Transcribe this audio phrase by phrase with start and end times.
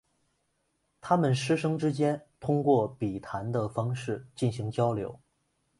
[0.99, 5.19] 他们师生之间通过笔谈的方式进行交流。